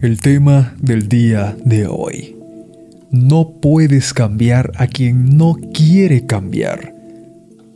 El 0.00 0.18
tema 0.18 0.72
del 0.80 1.10
día 1.10 1.54
de 1.62 1.86
hoy. 1.86 2.34
No 3.10 3.50
puedes 3.60 4.14
cambiar 4.14 4.72
a 4.78 4.86
quien 4.86 5.36
no 5.36 5.58
quiere 5.74 6.24
cambiar. 6.24 6.94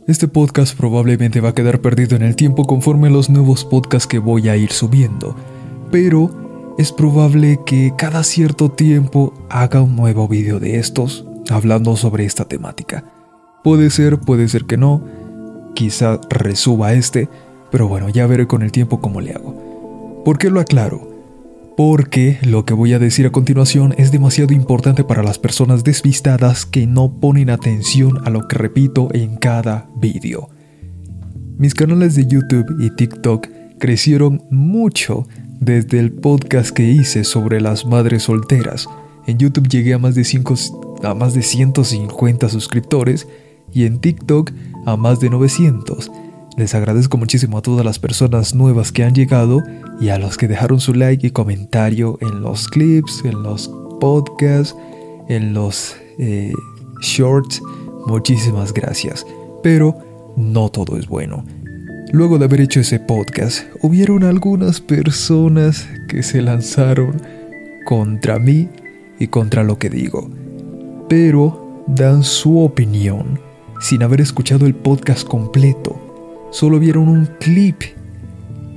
Este 0.07 0.27
podcast 0.27 0.75
probablemente 0.75 1.39
va 1.39 1.49
a 1.49 1.53
quedar 1.53 1.81
perdido 1.81 2.15
en 2.15 2.23
el 2.23 2.35
tiempo 2.35 2.65
conforme 2.65 3.11
los 3.11 3.29
nuevos 3.29 3.63
podcasts 3.63 4.07
que 4.07 4.17
voy 4.17 4.49
a 4.49 4.57
ir 4.57 4.71
subiendo, 4.71 5.35
pero 5.91 6.75
es 6.79 6.91
probable 6.91 7.59
que 7.63 7.93
cada 7.95 8.23
cierto 8.23 8.71
tiempo 8.71 9.31
haga 9.51 9.83
un 9.83 9.95
nuevo 9.95 10.27
video 10.27 10.59
de 10.59 10.79
estos 10.79 11.27
hablando 11.51 11.95
sobre 11.95 12.25
esta 12.25 12.45
temática. 12.45 13.03
Puede 13.63 13.91
ser, 13.91 14.17
puede 14.19 14.47
ser 14.47 14.65
que 14.65 14.77
no, 14.77 15.03
quizá 15.75 16.19
resuba 16.31 16.93
este, 16.93 17.29
pero 17.69 17.87
bueno, 17.87 18.09
ya 18.09 18.25
veré 18.25 18.47
con 18.47 18.63
el 18.63 18.71
tiempo 18.71 18.99
cómo 18.99 19.21
le 19.21 19.33
hago. 19.33 20.23
¿Por 20.25 20.39
qué 20.39 20.49
lo 20.49 20.59
aclaro? 20.59 21.14
Porque 21.75 22.37
lo 22.41 22.65
que 22.65 22.73
voy 22.73 22.93
a 22.93 22.99
decir 22.99 23.25
a 23.25 23.31
continuación 23.31 23.93
es 23.97 24.11
demasiado 24.11 24.53
importante 24.53 25.03
para 25.03 25.23
las 25.23 25.39
personas 25.39 25.83
despistadas 25.83 26.65
que 26.65 26.87
no 26.87 27.19
ponen 27.19 27.49
atención 27.49 28.25
a 28.25 28.29
lo 28.29 28.47
que 28.47 28.57
repito 28.57 29.09
en 29.13 29.35
cada 29.35 29.89
vídeo. 29.97 30.49
Mis 31.57 31.73
canales 31.73 32.15
de 32.15 32.27
YouTube 32.27 32.77
y 32.79 32.89
TikTok 32.91 33.47
crecieron 33.79 34.43
mucho 34.51 35.27
desde 35.59 35.99
el 35.99 36.11
podcast 36.13 36.71
que 36.71 36.83
hice 36.83 37.23
sobre 37.23 37.59
las 37.59 37.85
madres 37.85 38.23
solteras. 38.23 38.87
En 39.27 39.37
YouTube 39.37 39.67
llegué 39.67 39.93
a 39.93 39.97
más 39.97 40.15
de, 40.15 40.25
a 41.03 41.13
más 41.13 41.33
de 41.33 41.41
150 41.41 42.49
suscriptores 42.49 43.27
y 43.73 43.85
en 43.85 43.99
TikTok 43.99 44.51
a 44.85 44.95
más 44.95 45.19
de 45.19 45.29
900. 45.29 46.11
Les 46.57 46.73
agradezco 46.73 47.17
muchísimo 47.17 47.57
a 47.57 47.61
todas 47.61 47.83
las 47.83 47.99
personas 47.99 48.55
nuevas 48.55 48.93
que 48.93 49.03
han 49.03 49.13
llegado 49.13 49.61
y 49.99 50.07
a 50.07 50.17
los 50.17 50.37
que 50.37 50.47
dejaron 50.47 50.79
su 50.79 50.93
like 50.93 51.27
y 51.27 51.31
comentario 51.31 52.17
en 52.21 52.41
los 52.41 52.69
clips, 52.69 53.23
en 53.25 53.43
los 53.43 53.69
podcasts, 53.99 54.73
en 55.27 55.53
los 55.53 55.97
eh, 56.17 56.53
shorts. 57.01 57.61
Muchísimas 58.07 58.73
gracias. 58.73 59.25
Pero 59.63 59.97
no 60.37 60.69
todo 60.69 60.95
es 60.97 61.07
bueno. 61.07 61.43
Luego 62.13 62.37
de 62.37 62.45
haber 62.45 62.61
hecho 62.61 62.79
ese 62.79 63.01
podcast, 63.01 63.65
hubieron 63.81 64.23
algunas 64.23 64.79
personas 64.79 65.85
que 66.07 66.23
se 66.23 66.41
lanzaron 66.41 67.21
contra 67.83 68.39
mí 68.39 68.69
y 69.19 69.27
contra 69.27 69.65
lo 69.65 69.77
que 69.77 69.89
digo. 69.89 70.29
Pero 71.09 71.83
dan 71.87 72.23
su 72.23 72.59
opinión 72.59 73.41
sin 73.81 74.03
haber 74.03 74.21
escuchado 74.21 74.65
el 74.65 74.73
podcast 74.73 75.27
completo 75.27 76.04
solo 76.55 76.79
vieron 76.79 77.09
un 77.09 77.25
clip 77.41 77.81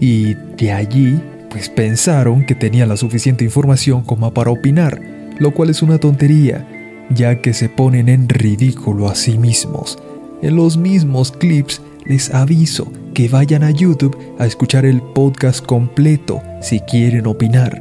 y 0.01 0.35
de 0.35 0.73
allí 0.73 1.21
pues 1.49 1.69
pensaron 1.69 2.45
que 2.45 2.57
tenían 2.57 2.89
la 2.89 2.97
suficiente 2.97 3.45
información 3.45 4.03
como 4.03 4.35
para 4.35 4.51
opinar, 4.51 5.01
lo 5.39 5.55
cual 5.55 5.71
es 5.71 5.81
una 5.81 5.99
tontería, 5.99 6.67
ya 7.09 7.41
que 7.41 7.55
se 7.55 7.69
ponen 7.69 8.09
en 8.09 8.29
ridículo 8.29 9.09
a 9.09 9.15
sí 9.15 9.39
mismos. 9.39 9.97
En 10.43 10.57
los 10.57 10.77
mismos 10.77 11.31
clips 11.31 11.81
les 12.05 12.35
aviso 12.35 12.91
que 13.15 13.29
vayan 13.29 13.63
a 13.63 13.71
YouTube 13.71 14.19
a 14.41 14.47
escuchar 14.47 14.85
el 14.85 15.01
podcast 15.01 15.65
completo 15.65 16.43
si 16.61 16.81
quieren 16.81 17.29
opinar. 17.29 17.81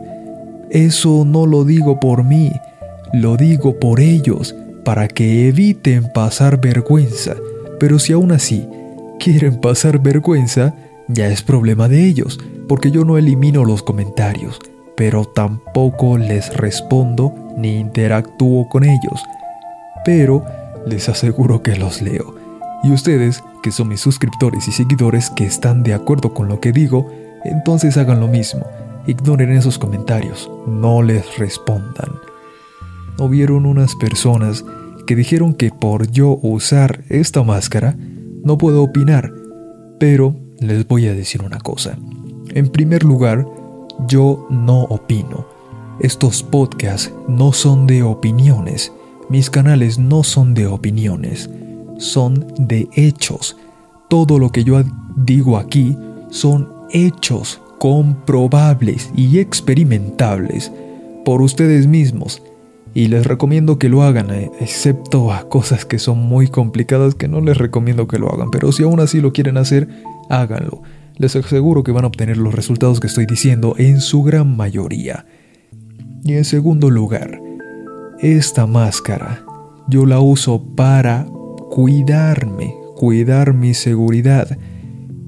Eso 0.70 1.26
no 1.26 1.48
lo 1.48 1.66
digo 1.66 2.00
por 2.00 2.24
mí, 2.24 2.52
lo 3.14 3.36
digo 3.36 3.80
por 3.80 4.00
ellos, 4.00 4.56
para 4.86 5.08
que 5.08 5.48
eviten 5.48 6.12
pasar 6.14 6.62
vergüenza, 6.62 7.36
pero 7.80 7.98
si 7.98 8.14
aún 8.14 8.32
así 8.32 8.68
quieren 9.20 9.60
pasar 9.60 10.00
vergüenza, 10.00 10.76
ya 11.08 11.28
es 11.28 11.42
problema 11.42 11.88
de 11.88 12.06
ellos, 12.06 12.40
porque 12.68 12.92
yo 12.92 13.06
no 13.06 13.18
elimino 13.18 13.66
los 13.66 13.84
comentarios, 13.84 14.60
pero 14.96 15.26
tampoco 15.26 16.18
les 16.18 16.56
respondo 16.56 17.34
ni 17.58 17.78
interactúo 17.78 18.68
con 18.70 18.84
ellos. 18.84 19.24
Pero 20.06 20.44
les 20.86 21.10
aseguro 21.10 21.62
que 21.64 21.76
los 21.76 22.02
leo. 22.02 22.36
Y 22.84 22.92
ustedes, 22.92 23.44
que 23.64 23.72
son 23.72 23.90
mis 23.90 24.02
suscriptores 24.02 24.68
y 24.68 24.72
seguidores 24.72 25.30
que 25.30 25.46
están 25.46 25.84
de 25.84 25.94
acuerdo 25.94 26.34
con 26.34 26.48
lo 26.48 26.60
que 26.60 26.72
digo, 26.72 27.10
entonces 27.44 27.98
hagan 27.98 28.20
lo 28.20 28.28
mismo. 28.28 28.66
Ignoren 29.08 29.52
esos 29.52 29.78
comentarios, 29.78 30.50
no 30.68 31.02
les 31.02 31.38
respondan. 31.38 32.12
Hubieron 33.18 33.66
unas 33.66 33.96
personas 33.96 34.64
que 35.08 35.16
dijeron 35.16 35.54
que 35.54 35.72
por 35.72 36.12
yo 36.12 36.38
usar 36.42 37.04
esta 37.10 37.42
máscara, 37.44 37.96
no 38.44 38.58
puedo 38.58 38.84
opinar, 38.84 39.34
pero 40.00 40.36
les 40.60 40.88
voy 40.88 41.08
a 41.08 41.14
decir 41.14 41.42
una 41.44 41.60
cosa. 41.60 41.98
En 42.50 42.70
primer 42.70 43.04
lugar, 43.04 43.48
yo 44.08 44.48
no 44.50 44.84
opino. 44.84 45.46
Estos 46.00 46.44
podcasts 46.44 47.12
no 47.28 47.54
son 47.54 47.88
de 47.88 48.04
opiniones. 48.04 48.92
Mis 49.30 49.50
canales 49.50 49.98
no 49.98 50.24
son 50.24 50.54
de 50.54 50.68
opiniones. 50.68 51.50
Son 51.98 52.46
de 52.60 52.88
hechos. 52.94 53.58
Todo 54.10 54.40
lo 54.40 54.52
que 54.52 54.64
yo 54.64 54.82
digo 55.16 55.58
aquí 55.58 55.98
son 56.30 56.72
hechos 56.92 57.60
comprobables 57.80 59.12
y 59.16 59.40
experimentables 59.40 60.72
por 61.26 61.42
ustedes 61.42 61.88
mismos 61.88 62.42
y 62.98 63.10
les 63.10 63.28
recomiendo 63.28 63.78
que 63.78 63.90
lo 63.90 64.02
hagan, 64.02 64.32
eh, 64.32 64.50
excepto 64.60 65.32
a 65.32 65.48
cosas 65.48 65.86
que 65.86 66.00
son 66.00 66.18
muy 66.18 66.48
complicadas 66.48 67.14
que 67.14 67.28
no 67.28 67.42
les 67.42 67.56
recomiendo 67.56 68.08
que 68.08 68.18
lo 68.18 68.28
hagan, 68.34 68.50
pero 68.50 68.72
si 68.72 68.82
aún 68.82 69.00
así 69.00 69.22
lo 69.22 69.34
quieren 69.34 69.58
hacer, 69.58 69.88
háganlo. 70.32 70.82
Les 71.16 71.36
aseguro 71.36 71.84
que 71.84 71.92
van 71.92 72.06
a 72.06 72.08
obtener 72.08 72.38
los 72.38 72.56
resultados 72.56 73.00
que 73.00 73.06
estoy 73.06 73.28
diciendo 73.28 73.76
en 73.78 74.02
su 74.02 74.24
gran 74.24 74.58
mayoría. 74.58 75.28
Y 76.24 76.34
en 76.34 76.44
segundo 76.44 76.90
lugar, 76.90 77.40
esta 78.20 78.66
máscara 78.66 79.46
yo 79.88 80.08
la 80.08 80.20
uso 80.20 80.64
para 80.76 81.28
cuidarme, 81.70 82.74
cuidar 82.96 83.54
mi 83.54 83.76
seguridad. 83.76 84.58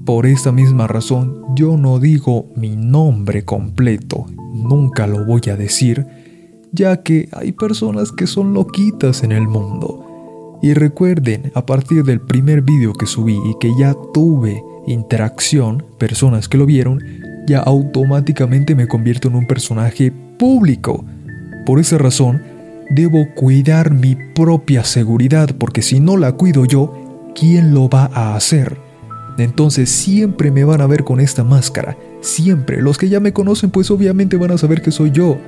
Por 0.04 0.26
esta 0.26 0.50
misma 0.50 0.88
razón 0.88 1.40
yo 1.54 1.76
no 1.76 2.00
digo 2.00 2.46
mi 2.56 2.74
nombre 2.74 3.44
completo, 3.44 4.26
nunca 4.52 5.06
lo 5.06 5.24
voy 5.24 5.42
a 5.52 5.56
decir, 5.56 6.19
ya 6.72 7.02
que 7.02 7.28
hay 7.32 7.52
personas 7.52 8.12
que 8.12 8.26
son 8.26 8.54
loquitas 8.54 9.22
en 9.22 9.32
el 9.32 9.46
mundo. 9.48 10.58
Y 10.62 10.74
recuerden, 10.74 11.50
a 11.54 11.64
partir 11.64 12.04
del 12.04 12.20
primer 12.20 12.62
vídeo 12.62 12.92
que 12.92 13.06
subí 13.06 13.34
y 13.34 13.58
que 13.58 13.72
ya 13.78 13.94
tuve 14.12 14.62
interacción, 14.86 15.84
personas 15.98 16.48
que 16.48 16.58
lo 16.58 16.66
vieron, 16.66 17.02
ya 17.46 17.60
automáticamente 17.60 18.74
me 18.74 18.86
convierto 18.86 19.28
en 19.28 19.36
un 19.36 19.46
personaje 19.46 20.12
público. 20.38 21.04
Por 21.64 21.80
esa 21.80 21.98
razón, 21.98 22.42
debo 22.90 23.26
cuidar 23.34 23.92
mi 23.92 24.16
propia 24.34 24.84
seguridad, 24.84 25.54
porque 25.56 25.82
si 25.82 26.00
no 26.00 26.16
la 26.16 26.32
cuido 26.32 26.66
yo, 26.66 27.32
¿quién 27.34 27.72
lo 27.72 27.88
va 27.88 28.10
a 28.12 28.36
hacer? 28.36 28.76
Entonces 29.38 29.88
siempre 29.88 30.50
me 30.50 30.64
van 30.64 30.82
a 30.82 30.86
ver 30.86 31.04
con 31.04 31.20
esta 31.20 31.44
máscara, 31.44 31.96
siempre. 32.20 32.82
Los 32.82 32.98
que 32.98 33.08
ya 33.08 33.20
me 33.20 33.32
conocen 33.32 33.70
pues 33.70 33.90
obviamente 33.90 34.36
van 34.36 34.50
a 34.50 34.58
saber 34.58 34.82
que 34.82 34.90
soy 34.90 35.10
yo 35.10 35.38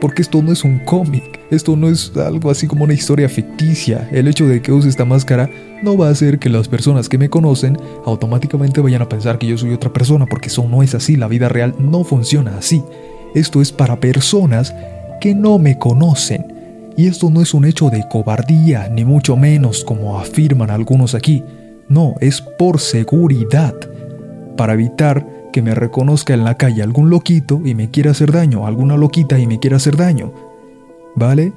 porque 0.00 0.22
esto 0.22 0.42
no 0.42 0.52
es 0.52 0.64
un 0.64 0.78
cómic, 0.80 1.40
esto 1.50 1.76
no 1.76 1.88
es 1.88 2.16
algo 2.16 2.50
así 2.50 2.66
como 2.66 2.84
una 2.84 2.94
historia 2.94 3.28
ficticia. 3.28 4.08
El 4.12 4.28
hecho 4.28 4.46
de 4.46 4.62
que 4.62 4.72
use 4.72 4.88
esta 4.88 5.04
máscara 5.04 5.50
no 5.82 5.96
va 5.96 6.08
a 6.08 6.10
hacer 6.10 6.38
que 6.38 6.48
las 6.48 6.68
personas 6.68 7.08
que 7.08 7.18
me 7.18 7.28
conocen 7.30 7.76
automáticamente 8.04 8.80
vayan 8.80 9.02
a 9.02 9.08
pensar 9.08 9.38
que 9.38 9.46
yo 9.46 9.58
soy 9.58 9.72
otra 9.72 9.92
persona, 9.92 10.26
porque 10.26 10.48
eso 10.48 10.66
no 10.68 10.82
es 10.82 10.94
así, 10.94 11.16
la 11.16 11.28
vida 11.28 11.48
real 11.48 11.74
no 11.78 12.04
funciona 12.04 12.56
así. 12.56 12.82
Esto 13.34 13.60
es 13.60 13.72
para 13.72 14.00
personas 14.00 14.74
que 15.20 15.34
no 15.34 15.58
me 15.58 15.78
conocen. 15.78 16.60
Y 16.96 17.06
esto 17.06 17.30
no 17.30 17.40
es 17.40 17.54
un 17.54 17.64
hecho 17.64 17.88
de 17.90 18.04
cobardía, 18.08 18.88
ni 18.88 19.04
mucho 19.04 19.36
menos 19.36 19.84
como 19.84 20.18
afirman 20.18 20.70
algunos 20.70 21.14
aquí. 21.14 21.44
No, 21.88 22.14
es 22.20 22.40
por 22.40 22.80
seguridad, 22.80 23.74
para 24.56 24.74
evitar 24.74 25.26
que 25.52 25.62
me 25.62 25.74
reconozca 25.74 26.34
en 26.34 26.44
la 26.44 26.56
calle 26.56 26.82
algún 26.82 27.10
loquito 27.10 27.60
y 27.64 27.74
me 27.74 27.90
quiera 27.90 28.12
hacer 28.12 28.32
daño, 28.32 28.66
alguna 28.66 28.96
loquita 28.96 29.38
y 29.38 29.46
me 29.46 29.58
quiera 29.58 29.76
hacer 29.76 29.96
daño. 29.96 30.32
¿Vale? 31.16 31.52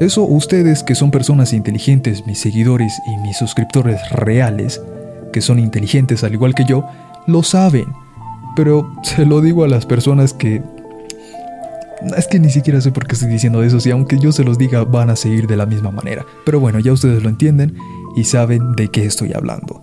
Eso 0.00 0.22
ustedes 0.22 0.82
que 0.82 0.94
son 0.94 1.10
personas 1.10 1.52
inteligentes, 1.52 2.26
mis 2.26 2.38
seguidores 2.38 2.92
y 3.06 3.16
mis 3.18 3.36
suscriptores 3.36 4.00
reales, 4.10 4.80
que 5.32 5.40
son 5.40 5.58
inteligentes 5.58 6.24
al 6.24 6.32
igual 6.32 6.54
que 6.54 6.64
yo, 6.64 6.88
lo 7.26 7.42
saben. 7.42 7.86
Pero 8.56 8.90
se 9.02 9.26
lo 9.26 9.40
digo 9.40 9.64
a 9.64 9.68
las 9.68 9.86
personas 9.86 10.32
que... 10.32 10.62
Es 12.16 12.26
que 12.28 12.40
ni 12.40 12.48
siquiera 12.48 12.80
sé 12.80 12.92
por 12.92 13.06
qué 13.06 13.14
estoy 13.14 13.28
diciendo 13.28 13.62
eso, 13.62 13.76
y 13.86 13.92
aunque 13.92 14.18
yo 14.18 14.32
se 14.32 14.42
los 14.42 14.56
diga 14.56 14.84
van 14.84 15.10
a 15.10 15.16
seguir 15.16 15.46
de 15.46 15.56
la 15.56 15.66
misma 15.66 15.90
manera. 15.90 16.24
Pero 16.46 16.58
bueno, 16.60 16.78
ya 16.78 16.92
ustedes 16.92 17.22
lo 17.22 17.28
entienden 17.28 17.76
y 18.16 18.24
saben 18.24 18.72
de 18.72 18.88
qué 18.88 19.04
estoy 19.04 19.34
hablando. 19.34 19.82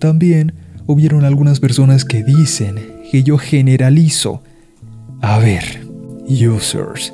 También 0.00 0.54
hubieron 0.86 1.24
algunas 1.24 1.60
personas 1.60 2.04
que 2.04 2.22
dicen 2.22 2.76
que 3.10 3.22
yo 3.22 3.38
generalizo. 3.38 4.42
A 5.20 5.38
ver, 5.38 5.86
users, 6.28 7.12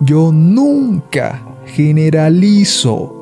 yo 0.00 0.32
nunca 0.32 1.42
generalizo. 1.66 3.14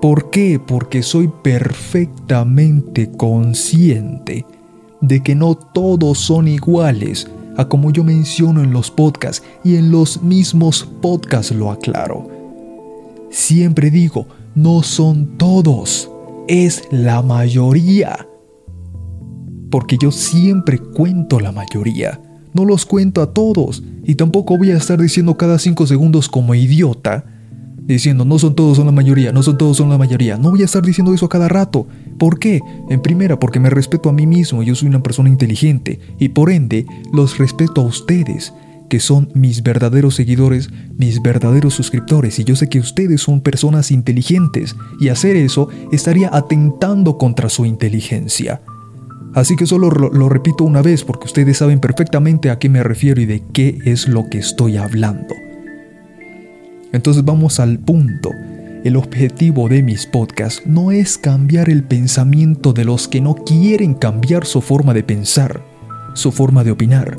¿Por 0.00 0.30
qué? 0.30 0.58
Porque 0.64 1.02
soy 1.02 1.30
perfectamente 1.42 3.10
consciente 3.10 4.46
de 5.00 5.22
que 5.22 5.34
no 5.34 5.54
todos 5.54 6.18
son 6.18 6.48
iguales. 6.48 7.28
a 7.56 7.68
como 7.68 7.90
yo 7.90 8.04
menciono 8.04 8.62
en 8.62 8.72
los 8.72 8.90
podcasts 8.90 9.42
y 9.64 9.76
en 9.76 9.90
los 9.90 10.22
mismos 10.22 10.88
podcasts 11.02 11.52
lo 11.52 11.70
aclaro. 11.70 12.26
Siempre 13.28 13.90
digo, 13.90 14.26
no 14.54 14.82
son 14.82 15.36
todos, 15.36 16.10
es 16.48 16.84
la 16.90 17.20
mayoría. 17.20 18.29
Porque 19.70 19.96
yo 19.98 20.10
siempre 20.10 20.78
cuento 20.78 21.40
la 21.40 21.52
mayoría, 21.52 22.20
no 22.52 22.64
los 22.64 22.84
cuento 22.84 23.22
a 23.22 23.32
todos 23.32 23.82
y 24.04 24.16
tampoco 24.16 24.58
voy 24.58 24.72
a 24.72 24.76
estar 24.76 25.00
diciendo 25.00 25.36
cada 25.36 25.58
cinco 25.58 25.86
segundos 25.86 26.28
como 26.28 26.54
idiota 26.54 27.24
diciendo 27.94 28.24
no 28.24 28.38
son 28.38 28.54
todos, 28.54 28.76
son 28.76 28.86
la 28.86 28.92
mayoría, 28.92 29.32
no 29.32 29.42
son 29.42 29.58
todos, 29.58 29.76
son 29.76 29.88
la 29.88 29.98
mayoría. 29.98 30.36
No 30.36 30.50
voy 30.50 30.62
a 30.62 30.64
estar 30.64 30.82
diciendo 30.82 31.12
eso 31.12 31.26
a 31.26 31.28
cada 31.28 31.48
rato. 31.48 31.86
¿Por 32.18 32.38
qué? 32.38 32.60
En 32.88 33.00
primera, 33.00 33.38
porque 33.38 33.60
me 33.60 33.70
respeto 33.70 34.08
a 34.08 34.12
mí 34.12 34.26
mismo, 34.26 34.62
yo 34.62 34.74
soy 34.74 34.88
una 34.88 35.02
persona 35.02 35.28
inteligente 35.28 36.00
y 36.18 36.30
por 36.30 36.50
ende 36.50 36.86
los 37.12 37.38
respeto 37.38 37.80
a 37.80 37.84
ustedes, 37.84 38.52
que 38.88 39.00
son 39.00 39.30
mis 39.34 39.62
verdaderos 39.62 40.16
seguidores, 40.16 40.70
mis 40.96 41.22
verdaderos 41.22 41.74
suscriptores 41.74 42.38
y 42.38 42.44
yo 42.44 42.56
sé 42.56 42.68
que 42.68 42.80
ustedes 42.80 43.20
son 43.20 43.40
personas 43.40 43.90
inteligentes 43.90 44.76
y 45.00 45.08
hacer 45.08 45.36
eso 45.36 45.68
estaría 45.92 46.30
atentando 46.32 47.16
contra 47.16 47.48
su 47.48 47.66
inteligencia. 47.66 48.60
Así 49.34 49.54
que 49.54 49.66
solo 49.66 49.90
lo, 49.90 50.28
repito 50.28 50.64
una 50.64 50.82
vez 50.82 51.04
porque 51.04 51.26
ustedes 51.26 51.58
saben 51.58 51.78
perfectamente 51.78 52.50
a 52.50 52.58
qué 52.58 52.68
me 52.68 52.82
refiero 52.82 53.20
y 53.20 53.26
de 53.26 53.42
qué 53.52 53.78
es 53.84 54.08
lo 54.08 54.28
que 54.28 54.38
estoy 54.38 54.76
hablando. 54.76 55.34
Entonces 56.92 57.24
vamos 57.24 57.60
al 57.60 57.78
punto. 57.78 58.30
El 58.82 58.96
objetivo 58.96 59.68
de 59.68 59.82
mis 59.82 60.06
podcasts 60.06 60.62
no 60.66 60.90
es 60.90 61.18
cambiar 61.18 61.68
el 61.68 61.84
pensamiento 61.84 62.72
de 62.72 62.84
los 62.84 63.06
que 63.08 63.20
no 63.20 63.34
quieren 63.34 63.94
cambiar 63.94 64.46
su 64.46 64.62
forma 64.62 64.94
de 64.94 65.04
pensar, 65.04 65.62
su 66.14 66.32
forma 66.32 66.64
de 66.64 66.72
opinar. 66.72 67.18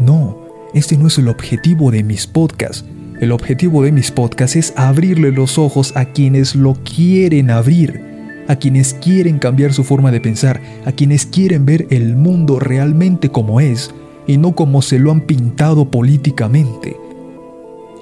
No, 0.00 0.38
este 0.74 0.96
no 0.96 1.06
es 1.06 1.18
el 1.18 1.28
objetivo 1.28 1.90
de 1.90 2.02
mis 2.02 2.26
podcasts. 2.26 2.84
El 3.20 3.32
objetivo 3.32 3.82
de 3.82 3.92
mis 3.92 4.10
podcasts 4.10 4.56
es 4.56 4.72
abrirle 4.76 5.30
los 5.30 5.58
ojos 5.58 5.94
a 5.94 6.06
quienes 6.06 6.56
lo 6.56 6.74
quieren 6.82 7.50
abrir, 7.50 8.09
a 8.50 8.56
quienes 8.56 8.94
quieren 8.94 9.38
cambiar 9.38 9.72
su 9.72 9.84
forma 9.84 10.10
de 10.10 10.20
pensar, 10.20 10.60
a 10.84 10.92
quienes 10.92 11.24
quieren 11.24 11.64
ver 11.64 11.86
el 11.90 12.16
mundo 12.16 12.58
realmente 12.58 13.30
como 13.30 13.60
es 13.60 13.90
y 14.26 14.38
no 14.38 14.54
como 14.54 14.82
se 14.82 14.98
lo 14.98 15.10
han 15.10 15.22
pintado 15.22 15.90
políticamente 15.90 16.96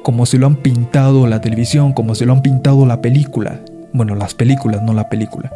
como 0.08 0.24
se 0.24 0.38
lo 0.38 0.46
han 0.46 0.56
pintado 0.56 1.26
la 1.26 1.42
televisión, 1.42 1.92
como 1.92 2.14
se 2.14 2.24
lo 2.24 2.32
han 2.32 2.40
pintado 2.40 2.86
la 2.86 3.02
película. 3.02 3.60
Bueno, 3.92 4.14
las 4.14 4.32
películas, 4.32 4.82
no 4.82 4.94
la 4.94 5.10
película. 5.10 5.52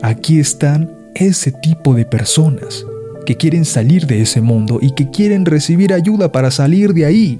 Aquí 0.00 0.40
están 0.40 0.90
ese 1.14 1.52
tipo 1.52 1.92
de 1.92 2.06
personas 2.06 2.86
que 3.26 3.36
quieren 3.36 3.66
salir 3.66 4.06
de 4.06 4.22
ese 4.22 4.40
mundo 4.40 4.78
y 4.80 4.92
que 4.92 5.10
quieren 5.10 5.44
recibir 5.44 5.92
ayuda 5.92 6.32
para 6.32 6.50
salir 6.50 6.94
de 6.94 7.04
ahí. 7.04 7.38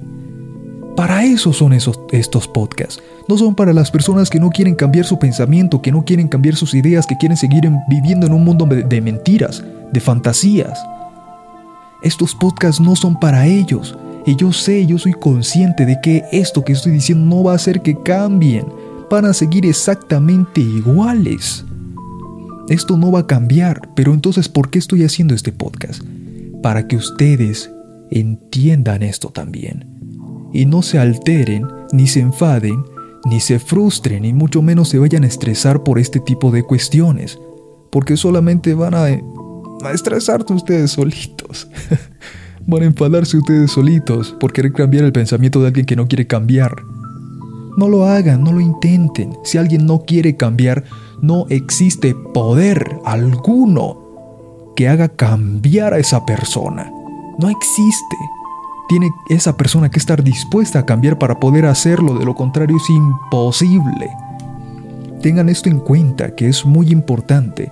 Para 0.98 1.24
eso 1.24 1.52
son 1.52 1.74
esos, 1.74 2.00
estos 2.10 2.48
podcasts. 2.48 3.00
No 3.28 3.38
son 3.38 3.54
para 3.54 3.72
las 3.72 3.88
personas 3.88 4.28
que 4.28 4.40
no 4.40 4.50
quieren 4.50 4.74
cambiar 4.74 5.04
su 5.04 5.16
pensamiento, 5.16 5.80
que 5.80 5.92
no 5.92 6.04
quieren 6.04 6.26
cambiar 6.26 6.56
sus 6.56 6.74
ideas, 6.74 7.06
que 7.06 7.16
quieren 7.16 7.36
seguir 7.36 7.70
viviendo 7.88 8.26
en 8.26 8.32
un 8.32 8.42
mundo 8.42 8.66
de 8.66 9.00
mentiras, 9.00 9.62
de 9.92 10.00
fantasías. 10.00 10.76
Estos 12.02 12.34
podcasts 12.34 12.80
no 12.80 12.96
son 12.96 13.14
para 13.20 13.46
ellos. 13.46 13.96
Y 14.26 14.34
yo 14.34 14.52
sé, 14.52 14.86
yo 14.86 14.98
soy 14.98 15.12
consciente 15.12 15.86
de 15.86 16.00
que 16.02 16.24
esto 16.32 16.64
que 16.64 16.72
estoy 16.72 16.90
diciendo 16.90 17.36
no 17.36 17.44
va 17.44 17.52
a 17.52 17.54
hacer 17.54 17.80
que 17.80 17.94
cambien. 18.02 18.66
Van 19.08 19.24
a 19.24 19.34
seguir 19.34 19.66
exactamente 19.66 20.60
iguales. 20.60 21.64
Esto 22.68 22.96
no 22.96 23.12
va 23.12 23.20
a 23.20 23.26
cambiar, 23.28 23.88
pero 23.94 24.12
entonces 24.12 24.48
¿por 24.48 24.68
qué 24.68 24.80
estoy 24.80 25.04
haciendo 25.04 25.36
este 25.36 25.52
podcast? 25.52 26.02
Para 26.60 26.88
que 26.88 26.96
ustedes 26.96 27.70
entiendan 28.10 29.04
esto 29.04 29.28
también. 29.28 29.97
Y 30.52 30.66
no 30.66 30.82
se 30.82 30.98
alteren, 30.98 31.66
ni 31.92 32.06
se 32.06 32.20
enfaden, 32.20 32.84
ni 33.24 33.40
se 33.40 33.58
frustren, 33.58 34.24
y 34.24 34.32
mucho 34.32 34.62
menos 34.62 34.88
se 34.88 34.98
vayan 34.98 35.24
a 35.24 35.28
estresar 35.28 35.82
por 35.82 35.98
este 35.98 36.20
tipo 36.20 36.50
de 36.50 36.62
cuestiones. 36.62 37.38
Porque 37.90 38.16
solamente 38.16 38.74
van 38.74 38.94
a, 38.94 39.04
a 39.04 39.92
estresarse 39.92 40.52
ustedes 40.52 40.92
solitos. 40.92 41.68
Van 42.70 42.82
a 42.82 42.84
enfadarse 42.84 43.38
ustedes 43.38 43.70
solitos 43.70 44.36
por 44.38 44.52
querer 44.52 44.74
cambiar 44.74 45.04
el 45.04 45.12
pensamiento 45.12 45.58
de 45.62 45.68
alguien 45.68 45.86
que 45.86 45.96
no 45.96 46.06
quiere 46.06 46.26
cambiar. 46.26 46.76
No 47.78 47.88
lo 47.88 48.04
hagan, 48.04 48.44
no 48.44 48.52
lo 48.52 48.60
intenten. 48.60 49.38
Si 49.42 49.56
alguien 49.56 49.86
no 49.86 50.00
quiere 50.00 50.36
cambiar, 50.36 50.84
no 51.22 51.46
existe 51.48 52.14
poder 52.34 52.98
alguno 53.06 54.72
que 54.76 54.86
haga 54.86 55.08
cambiar 55.08 55.94
a 55.94 55.98
esa 55.98 56.26
persona. 56.26 56.90
No 57.38 57.48
existe. 57.48 58.16
Tiene 58.88 59.10
esa 59.28 59.56
persona 59.56 59.90
que 59.90 59.98
estar 59.98 60.24
dispuesta 60.24 60.80
a 60.80 60.86
cambiar 60.86 61.18
para 61.18 61.38
poder 61.38 61.66
hacerlo, 61.66 62.18
de 62.18 62.24
lo 62.24 62.34
contrario 62.34 62.76
es 62.78 62.88
imposible. 62.88 64.08
Tengan 65.20 65.48
esto 65.48 65.68
en 65.68 65.80
cuenta, 65.80 66.34
que 66.34 66.48
es 66.48 66.64
muy 66.64 66.90
importante. 66.90 67.70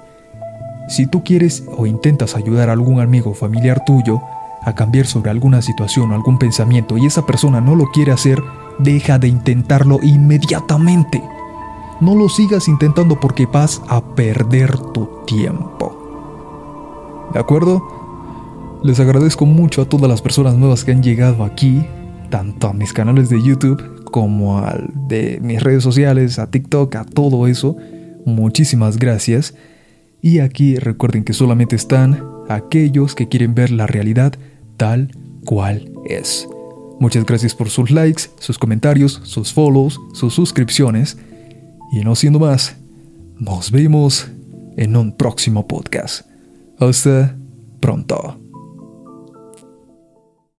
Si 0.89 1.07
tú 1.07 1.25
quieres 1.25 1.65
o 1.77 1.87
intentas 1.87 2.37
ayudar 2.37 2.69
a 2.69 2.73
algún 2.73 3.01
amigo 3.01 3.31
o 3.31 3.35
familiar 3.35 3.83
tuyo, 3.85 4.21
a 4.63 4.75
cambiar 4.75 5.07
sobre 5.07 5.31
alguna 5.31 5.63
situación 5.63 6.11
o 6.11 6.15
algún 6.15 6.39
pensamiento 6.39 6.99
y 6.99 7.07
esa 7.07 7.25
persona 7.25 7.61
no 7.61 7.77
lo 7.77 7.87
quiere 7.93 8.13
hacer, 8.13 8.43
deja 8.79 9.19
de 9.19 9.29
intentarlo 9.29 10.01
inmediatamente. 10.03 11.23
No 12.01 12.15
lo 12.15 12.29
sigas 12.29 12.69
intentando 12.69 13.19
porque 13.19 13.47
vas 13.47 13.81
a 13.89 14.03
perder 14.03 14.77
tu 14.93 15.09
tiempo. 15.25 15.97
¿De 17.33 17.39
acuerdo? 17.39 17.96
Les 18.85 19.01
agradezco 19.01 19.47
mucho 19.47 19.83
a 19.83 19.89
todas 19.89 20.09
las 20.09 20.23
personas 20.23 20.55
nuevas 20.55 20.85
que 20.85 20.93
han 20.93 21.03
llegado 21.03 21.45
aquí, 21.45 21.85
tanto 22.31 22.69
a 22.69 22.73
mis 22.73 22.93
canales 22.93 23.29
de 23.29 23.43
YouTube 23.43 24.05
como 24.05 24.59
al 24.59 24.91
de 25.09 25.39
mis 25.43 25.63
redes 25.63 25.83
sociales, 25.83 26.39
a 26.39 26.51
TikTok, 26.51 26.95
a 26.97 27.05
todo 27.05 27.47
eso. 27.47 27.77
Muchísimas 28.25 28.99
gracias. 28.99 29.55
Y 30.23 30.39
aquí 30.41 30.77
recuerden 30.77 31.25
que 31.25 31.33
solamente 31.33 31.77
están 31.77 32.23
aquellos 32.49 33.15
que 33.15 33.29
quieren 33.29 33.55
ver 33.55 33.71
la 33.71 33.87
realidad 33.87 34.35
tal 34.77 35.11
cual 35.45 35.91
es. 36.09 36.49
Muchas 36.99 37.27
gracias 37.27 37.55
por 37.55 37.69
sus 37.69 37.91
likes, 37.91 38.25
sus 38.39 38.59
comentarios, 38.59 39.21
sus 39.25 39.53
follows, 39.53 40.01
sus 40.15 40.35
suscripciones. 40.35 41.19
Y 41.93 42.01
no 42.01 42.15
siendo 42.15 42.39
más, 42.39 42.77
nos 43.39 43.71
vemos 43.71 44.29
en 44.77 44.97
un 44.97 45.17
próximo 45.17 45.67
podcast. 45.67 46.27
Hasta 46.79 47.37
pronto. 47.81 48.46